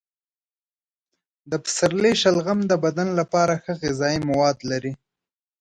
[1.49, 4.93] د پسرلي شلغم د بدن لپاره ښه غذايي مواد لري.